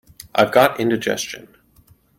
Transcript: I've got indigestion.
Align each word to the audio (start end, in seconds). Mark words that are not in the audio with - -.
I've 0.33 0.51
got 0.51 0.79
indigestion. 0.79 1.47